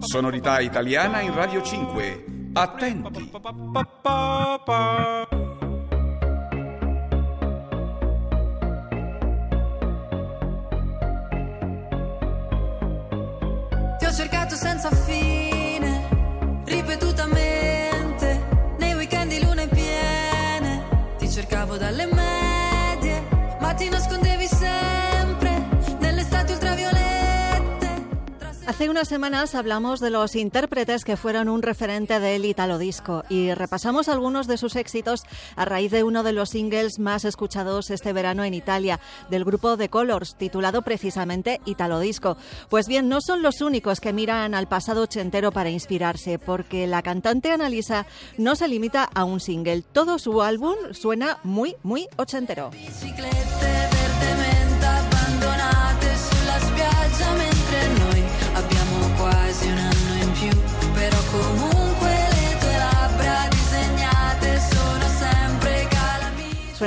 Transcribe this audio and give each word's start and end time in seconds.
Sonorità 0.00 0.60
italiana 0.60 1.20
in 1.20 1.34
Radio 1.34 1.60
5. 1.60 2.24
Attenti. 2.54 3.30
Ti 13.98 14.04
ho 14.06 14.12
cercato 14.12 14.54
senza 14.54 14.90
fine, 14.90 16.08
ripetutamente, 16.64 18.46
nei 18.78 18.94
weekend 18.94 19.30
di 19.30 19.44
lune 19.44 19.68
piene. 19.68 20.88
Ti 21.18 21.28
cercavo 21.28 21.76
dalle 21.76 22.06
medie, 22.06 23.28
ma 23.60 23.74
ti 23.74 23.90
nascondevi 23.90 24.19
Hace 28.70 28.88
unas 28.88 29.08
semanas 29.08 29.56
hablamos 29.56 29.98
de 29.98 30.10
los 30.10 30.36
intérpretes 30.36 31.04
que 31.04 31.16
fueron 31.16 31.48
un 31.48 31.60
referente 31.60 32.20
del 32.20 32.44
Italo 32.44 32.78
Disco 32.78 33.24
y 33.28 33.52
repasamos 33.52 34.08
algunos 34.08 34.46
de 34.46 34.58
sus 34.58 34.76
éxitos 34.76 35.24
a 35.56 35.64
raíz 35.64 35.90
de 35.90 36.04
uno 36.04 36.22
de 36.22 36.32
los 36.32 36.50
singles 36.50 37.00
más 37.00 37.24
escuchados 37.24 37.90
este 37.90 38.12
verano 38.12 38.44
en 38.44 38.54
Italia, 38.54 39.00
del 39.28 39.44
grupo 39.44 39.76
The 39.76 39.88
Colors, 39.88 40.36
titulado 40.36 40.82
precisamente 40.82 41.60
Italo 41.64 41.98
Disco. 41.98 42.36
Pues 42.68 42.86
bien, 42.86 43.08
no 43.08 43.20
son 43.20 43.42
los 43.42 43.60
únicos 43.60 43.98
que 43.98 44.12
miran 44.12 44.54
al 44.54 44.68
pasado 44.68 45.02
ochentero 45.02 45.50
para 45.50 45.70
inspirarse, 45.70 46.38
porque 46.38 46.86
la 46.86 47.02
cantante 47.02 47.50
Analisa 47.50 48.06
no 48.38 48.54
se 48.54 48.68
limita 48.68 49.02
a 49.02 49.24
un 49.24 49.40
single. 49.40 49.82
Todo 49.82 50.20
su 50.20 50.42
álbum 50.42 50.76
suena 50.92 51.38
muy, 51.42 51.74
muy 51.82 52.06
ochentero. 52.18 52.70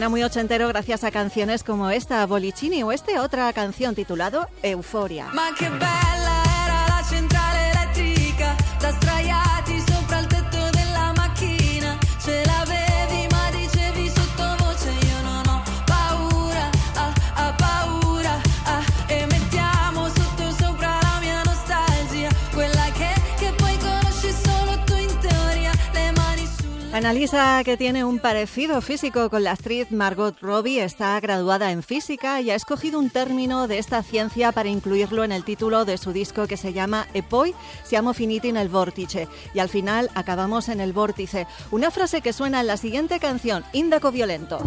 Suena 0.00 0.08
muy 0.08 0.22
ochentero 0.22 0.66
gracias 0.68 1.04
a 1.04 1.10
canciones 1.10 1.62
como 1.62 1.90
esta, 1.90 2.24
Bolicini, 2.24 2.82
o 2.82 2.90
este 2.90 3.18
otra 3.18 3.52
canción 3.52 3.94
titulado 3.94 4.48
Euforia. 4.62 5.26
Sulla... 27.00 27.10
Analisa 27.10 27.64
que 27.64 27.76
tiene 27.76 28.04
un 28.04 28.18
parecido 28.18 28.80
físico 28.80 29.30
con 29.30 29.42
la 29.42 29.52
actriz 29.52 29.90
Margot 29.90 30.38
Robbie, 30.40 30.84
está 30.84 31.18
graduada 31.18 31.72
en 31.72 31.82
física 31.82 32.40
y 32.40 32.50
ha 32.50 32.54
escogido 32.54 33.00
un 33.00 33.10
término 33.10 33.66
de 33.66 33.78
esta 33.78 34.02
ciencia 34.02 34.52
para 34.52 34.68
incluirlo 34.68 35.24
en 35.24 35.32
el 35.32 35.44
título 35.44 35.84
de 35.84 35.98
su 35.98 36.12
disco 36.12 36.46
que 36.46 36.56
se 36.56 36.72
llama 36.72 37.08
E 37.12 37.22
poi 37.22 37.52
siamo 37.84 38.12
finiti 38.12 38.52
nel 38.52 38.68
vortice. 38.68 39.28
Y 39.54 39.58
al 39.58 39.68
final 39.68 40.08
acabamos 40.14 40.68
en 40.68 40.80
el 40.80 40.92
vórtice. 40.92 41.46
Una 41.72 41.90
frase 41.90 42.20
que 42.20 42.32
suena 42.32 42.60
en 42.60 42.68
la 42.68 42.76
siguiente 42.76 43.18
canción, 43.18 43.64
Indaco 43.72 44.12
Violento. 44.12 44.60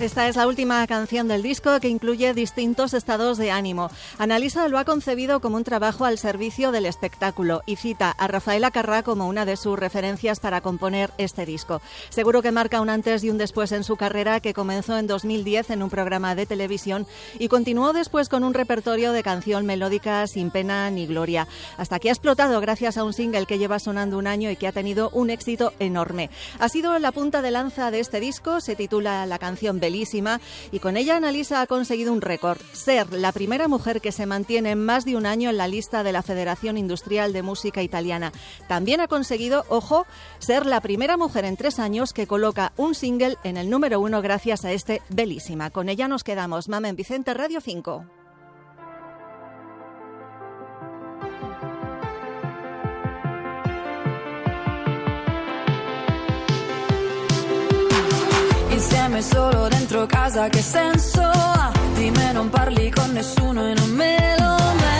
Esta 0.00 0.28
es 0.28 0.36
la 0.36 0.46
última 0.46 0.86
canción 0.86 1.28
del 1.28 1.42
disco 1.42 1.78
que 1.78 1.88
incluye 1.88 2.32
distintos 2.32 2.94
estados 2.94 3.36
de 3.36 3.50
ánimo. 3.50 3.90
Analisa 4.16 4.66
lo 4.68 4.78
ha 4.78 4.86
concebido 4.86 5.40
como 5.40 5.58
un 5.58 5.64
trabajo 5.64 6.06
al 6.06 6.16
servicio 6.16 6.72
del 6.72 6.86
espectáculo 6.86 7.62
y 7.66 7.76
cita 7.76 8.10
a 8.10 8.26
Rafaela 8.26 8.70
Carrá 8.70 9.02
como 9.02 9.28
una 9.28 9.44
de 9.44 9.58
sus 9.58 9.78
referencias 9.78 10.40
para 10.40 10.62
componer 10.62 11.10
este 11.18 11.44
disco. 11.44 11.82
Seguro 12.08 12.40
que 12.40 12.50
marca 12.50 12.80
un 12.80 12.88
antes 12.88 13.22
y 13.24 13.30
un 13.30 13.36
después 13.36 13.72
en 13.72 13.84
su 13.84 13.96
carrera 13.96 14.40
que 14.40 14.54
comenzó 14.54 14.96
en 14.96 15.06
2010 15.06 15.68
en 15.68 15.82
un 15.82 15.90
programa 15.90 16.34
de 16.34 16.46
televisión 16.46 17.06
y 17.38 17.48
continuó 17.48 17.92
después 17.92 18.30
con 18.30 18.42
un 18.42 18.54
repertorio 18.54 19.12
de 19.12 19.22
canción 19.22 19.66
melódica 19.66 20.26
sin 20.26 20.50
pena 20.50 20.90
ni 20.90 21.06
gloria, 21.06 21.46
hasta 21.76 21.98
que 21.98 22.08
ha 22.08 22.12
explotado 22.12 22.58
gracias 22.62 22.96
a 22.96 23.04
un 23.04 23.12
single 23.12 23.44
que 23.44 23.58
lleva 23.58 23.78
sonando 23.78 24.16
un 24.16 24.26
año 24.26 24.50
y 24.50 24.56
que 24.56 24.66
ha 24.66 24.72
tenido 24.72 25.10
un 25.10 25.28
éxito 25.28 25.74
enorme. 25.78 26.30
Ha 26.58 26.70
sido 26.70 26.98
la 26.98 27.12
punta 27.12 27.42
de 27.42 27.50
lanza 27.50 27.90
de 27.90 28.00
este 28.00 28.18
disco, 28.18 28.62
se 28.62 28.76
titula 28.76 29.26
la 29.26 29.38
canción 29.38 29.78
Belísima 29.90 30.40
y 30.70 30.78
con 30.78 30.96
ella 30.96 31.16
Analisa 31.16 31.60
ha 31.60 31.66
conseguido 31.66 32.12
un 32.12 32.20
récord, 32.20 32.58
ser 32.72 33.12
la 33.12 33.32
primera 33.32 33.66
mujer 33.66 34.00
que 34.00 34.12
se 34.12 34.24
mantiene 34.24 34.76
más 34.76 35.04
de 35.04 35.16
un 35.16 35.26
año 35.26 35.50
en 35.50 35.56
la 35.56 35.66
lista 35.66 36.04
de 36.04 36.12
la 36.12 36.22
Federación 36.22 36.78
Industrial 36.78 37.32
de 37.32 37.42
Música 37.42 37.82
Italiana. 37.82 38.32
También 38.68 39.00
ha 39.00 39.08
conseguido, 39.08 39.64
ojo, 39.68 40.06
ser 40.38 40.64
la 40.64 40.80
primera 40.80 41.16
mujer 41.16 41.44
en 41.44 41.56
tres 41.56 41.80
años 41.80 42.12
que 42.12 42.28
coloca 42.28 42.72
un 42.76 42.94
single 42.94 43.36
en 43.42 43.56
el 43.56 43.68
número 43.68 43.98
uno 43.98 44.22
gracias 44.22 44.64
a 44.64 44.70
este 44.70 45.02
Belísima. 45.08 45.70
Con 45.70 45.88
ella 45.88 46.06
nos 46.06 46.22
quedamos. 46.22 46.68
Mamen 46.68 46.94
Vicente, 46.94 47.34
Radio 47.34 47.60
5. 47.60 48.19
Insieme 59.20 59.50
solo 59.50 59.68
dentro 59.68 60.06
casa 60.06 60.48
che 60.48 60.62
senso 60.62 61.20
ha? 61.20 61.70
Di 61.94 62.10
me 62.10 62.32
non 62.32 62.48
parli 62.48 62.90
con 62.90 63.12
nessuno 63.12 63.68
e 63.68 63.74
non 63.74 63.90
me 63.90 64.34
lo 64.38 64.56
merito. 64.56 64.99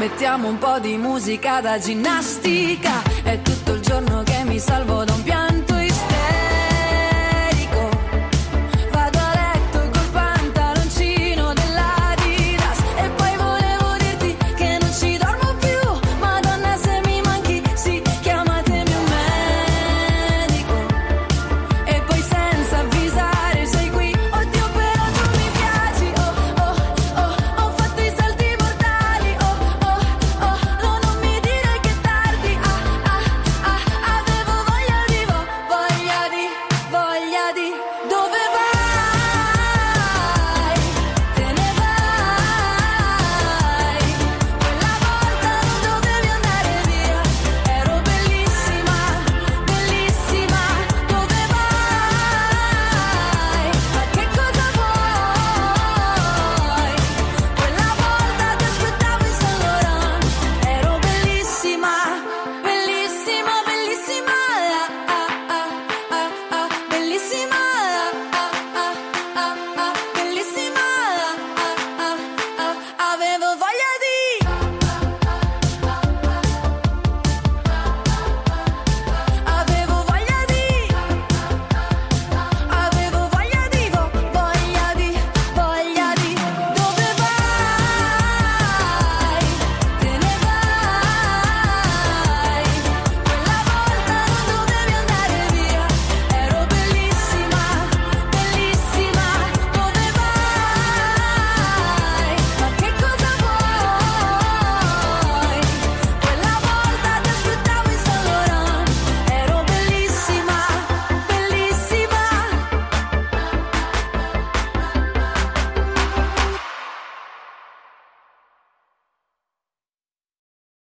Mettiamo 0.00 0.48
un 0.48 0.56
po' 0.56 0.78
di 0.78 0.96
musica 0.96 1.60
da 1.60 1.78
ginnastica, 1.78 3.02
è 3.22 3.42
tutto 3.42 3.74
il 3.74 3.80
giorno 3.82 4.22
che 4.22 4.44
mi 4.44 4.58
salvo 4.58 5.04
da 5.04 5.12
un 5.12 5.22
piano 5.22 5.49